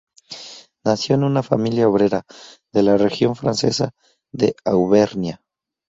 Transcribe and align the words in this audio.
Nació 0.83 1.13
en 1.13 1.23
una 1.23 1.43
familia 1.43 1.87
obrera 1.87 2.23
de 2.73 2.81
la 2.81 2.97
región 2.97 3.35
francesa 3.35 3.91
de 4.33 4.55
Auvernia. 4.65 5.43